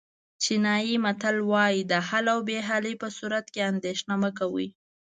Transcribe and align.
چینایي 0.43 0.95
متل 1.05 1.37
وایي 1.51 1.81
د 1.91 1.93
حل 2.07 2.25
او 2.33 2.39
بې 2.47 2.59
حلۍ 2.69 2.95
په 3.01 3.07
صورت 3.17 3.45
کې 3.53 3.61
اندېښنه 3.71 4.15
مه 4.23 4.31
کوئ. 4.39 4.67